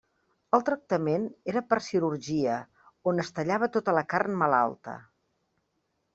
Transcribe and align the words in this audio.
El 0.57 0.63
tractament 0.69 1.27
era 1.53 1.61
per 1.73 1.79
cirurgia, 1.87 2.57
on 3.13 3.25
es 3.25 3.31
tallava 3.41 3.71
tota 3.77 3.95
la 3.99 4.05
carn 4.17 4.43
malalta. 4.43 4.99